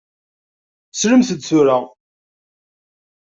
Slemt-d 0.91 1.41
tura! 1.47 1.77